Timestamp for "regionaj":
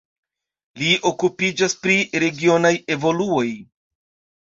2.27-2.75